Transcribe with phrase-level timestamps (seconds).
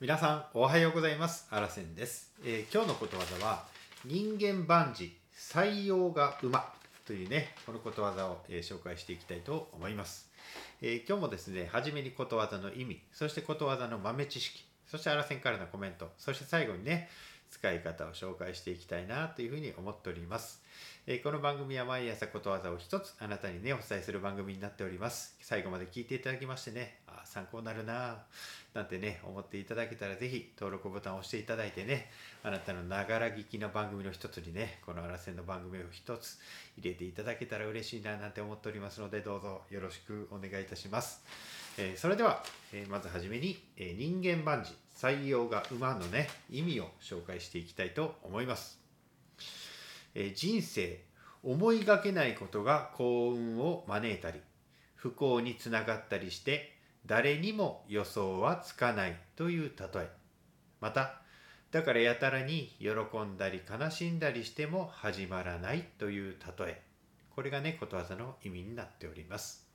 [0.00, 1.46] 皆さんおはようございます。
[1.50, 3.64] あらせんです、えー今日のことわざは
[4.06, 6.72] 人間万事採用が馬
[7.04, 10.30] というねこのことわざを、えー紹介していきたいと思います、
[10.80, 17.10] えー今日もですね初めにことわざの意味そしてことわざの豆知識そしてあらせんからのコメントそして最後にね
[17.50, 20.62] 使い方を紹介していきたいなというふうに思っております、
[21.06, 25.36] えーこの番組は毎朝ことわざを一つあなたにねお伝えする番組になっております。
[25.40, 28.16] 最後まで聞いていただきましてねあ参考になるなぁ
[28.74, 32.08] なんてね思っていただけたらぜひ登録ボタンを押していただいてね
[32.44, 36.38] あなたのながら聞きの番組の一つにねこのあらせんの番組を一つ
[36.78, 41.24] 入れていただけたら嬉しいななんて思っておりますのでどうぞよろしくお願いいたします、
[41.78, 44.74] えーそれでは、えーまずはじめに、え人間万事。
[45.00, 48.78] 採用が馬のね意味を紹介していきたいと思います、
[50.14, 51.02] え人生
[51.42, 54.40] 思いがけないことが幸運を招いたり
[54.96, 56.76] 不幸につながったりして
[57.06, 60.10] 誰にも予想はつかないという例え。
[60.82, 61.22] また
[61.70, 62.90] だからやたらに喜
[63.24, 66.82] んだり悲しんだりしても始まらないという例え。
[67.34, 69.69] これがねことわざの意味になっております。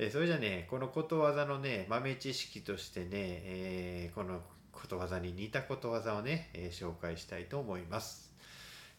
[0.00, 4.40] えそれじゃねこのことわざのね豆知識としてね、えーこの
[4.70, 8.32] ことわざに似たことわざをね、え紹介したいと思います。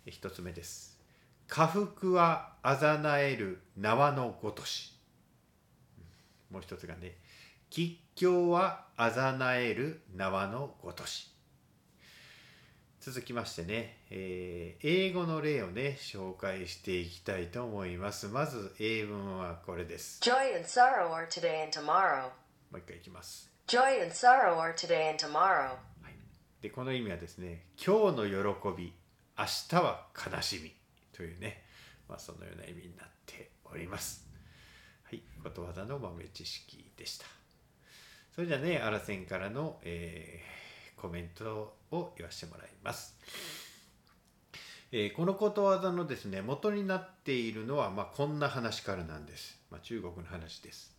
[0.06, 1.00] えー一つ目です。
[1.48, 4.94] 下腹はあざなえる縄のごとし。
[6.52, 7.16] もう一つがね
[7.70, 11.29] 吉凶はあざなえる縄のごとし。
[13.02, 18.28] 続きましてね、えー英語の例をね紹介していきたいと思います。
[18.28, 20.20] まず英文はこれです。
[20.22, 22.24] Joy and sorrow are today and tomorrow.
[22.24, 22.32] も
[22.74, 25.70] う一回いきます、Joy and sorrow are today and tomorrow.
[25.70, 26.14] はい、
[26.62, 28.94] でこの意味はですね今日の喜び
[29.38, 30.74] 明日は悲しみ
[31.14, 31.64] というね、
[32.10, 34.28] まあ、そのような意味になっております。
[35.04, 35.22] はい。
[35.42, 37.26] ことわざの豆知識でした。
[38.36, 40.69] それじゃあねあらせんからの、えー
[41.02, 43.16] コメントを言わせてもらいます、
[44.92, 50.96] えーこのことわざのですね元になっているのは、まあ、こんな話からなんです、まあ、中国の話です。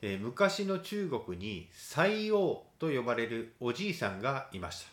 [0.00, 4.90] えー昔の中国に西王と呼ばれるおじいさんがいました。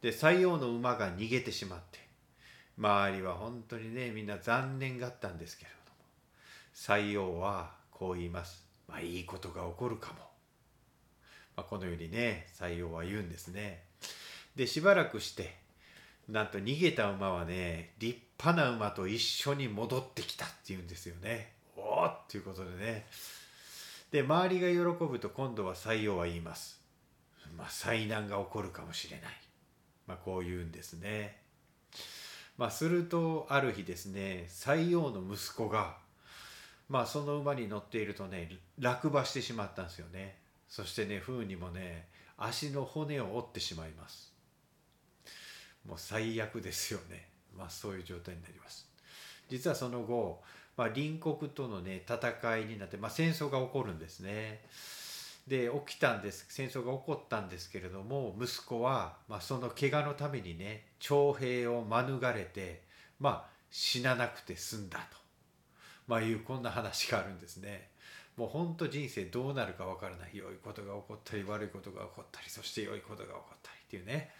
[0.00, 1.98] で西王の馬が逃げてしまって
[2.78, 5.96] 周りは本当にねみんな残念がったんですけれども
[6.72, 8.64] 西王はこう言います。
[8.86, 10.20] まあいいことが起こるかも、
[11.58, 13.82] まあ、このようにね西王は言うんですね。
[14.54, 15.56] でしばらくして
[16.28, 21.50] なんと逃げた馬はね立派な馬と一緒に戻ってきたっていうんですよね。
[21.76, 23.06] おおっていうことでね。
[24.12, 26.80] で周りが喜ぶと今度は採用は言います。
[27.56, 29.30] まあ災難が起こるかもしれない。
[30.06, 31.38] まあこう言うんですね。
[32.56, 35.96] まあするとある日ですね採用の息子が
[36.88, 38.48] まあその馬に乗っているとね
[38.78, 40.46] 落馬してしまったんですよね。
[40.68, 44.32] そしてね不運にもね足の骨を折ってしまいます。
[45.86, 47.28] もう最悪ですよね。
[47.56, 48.88] まあそういう状態になります。
[49.48, 50.42] 実はその後、
[50.76, 54.60] まあ、隣国とのね戦いになって、まあ、戦争が起こるんですね。
[55.48, 62.82] で起きたんです戦争が起こったんですけれども息子は、まあ、その怪我のためにね徴兵を免れて
[63.18, 65.16] まあ死ななくて済んだと、
[66.06, 67.88] まあ、いうこんな話があるんですね。
[68.36, 74.30] もう本当人生どうなるかわからない良いことが起こったり悪いことが起こったりそして良いことが起こったりっていうね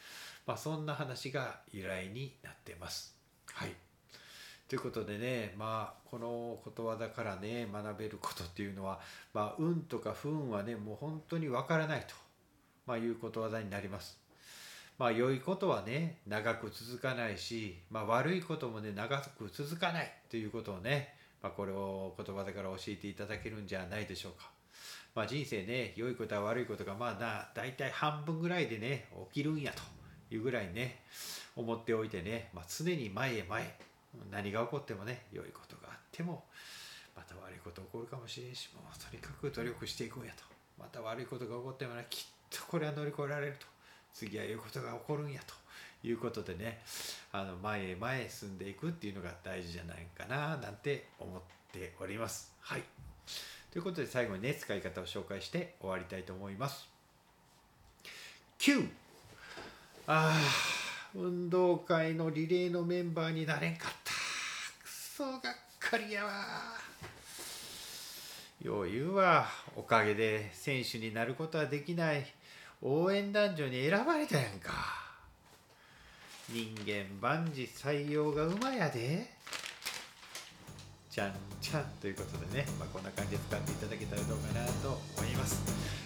[0.48, 3.14] まあ、そんな話が由来になってます。
[3.52, 3.72] はい。
[4.66, 8.98] ということでね、まあ、このことわざからね、学べることっていうのは、
[9.34, 12.14] まあ、運とか不運はね、もう本当にわからないと、
[12.86, 14.18] まあ、いうことわざになります。
[14.98, 24.50] まあ、良いことはね、長く続かないし、まあ、悪いこともね、長く続かないということをね、まあ、これをことわざから教えていただけるんじゃないでしょうか。
[25.14, 29.98] まあ、人生ね、良いことは悪いことが、まあな、大体半分ぐらいでね、起きるんやと。
[30.30, 31.02] いうぐらいね
[31.56, 33.74] 思っておいてね、まあ、常に前へ前
[34.30, 36.44] 何が起こってもね良いことがあっても
[37.16, 40.44] また悪いこと起こるかもしれんしもうとにかく努力していくんやと
[40.78, 43.66] また悪いことが起こってもねきっとこれは乗り越えられると
[44.14, 45.54] 次は良いことが起こるんやと
[46.02, 46.80] いうことでね
[47.32, 51.40] あの前へ前へ進んでいくっていうのが大事じゃないかななんて思っ
[51.72, 52.52] ております。
[52.60, 52.82] はい。
[53.70, 56.88] ということで最後にね使い方を紹介して終わりたいと思います。
[58.60, 58.88] 9
[60.06, 60.78] ああ
[61.14, 64.12] 運動会のリレーのメンバーになれんかった。
[64.84, 65.40] くそがっ
[65.78, 66.32] かりやわ。
[68.62, 69.46] よう言うわ。
[69.76, 72.26] おかげで選手になることはできない
[72.82, 75.07] 応援団長に選ばれたやんか。
[76.50, 79.30] 人間万事採用が馬やで。
[81.10, 85.60] じゃんじゃんということでね、まあ、こんな感じで使っていただけたらどうかなと思います。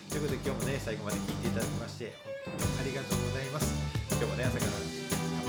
[0.08, 2.12] ということで今日もね最後まで聞いていただきまして
[2.46, 3.74] 本当にありがとうございます。
[4.10, 4.80] 今日もね朝から頑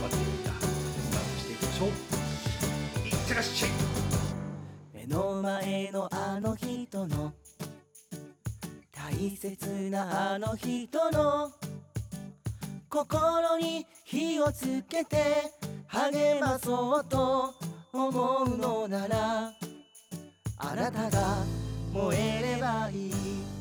[0.04, 1.90] 張ってみんなスタートしていきましょう。
[3.08, 3.72] いってらっしゃい。
[4.94, 7.34] 目の前のあの人の
[8.92, 11.52] 大切なあの人の
[12.94, 15.18] 心に火をつけて
[15.88, 17.52] 励まそうと
[17.92, 19.52] 思うのなら
[20.58, 21.38] あなたが
[21.92, 23.53] 燃えればいい。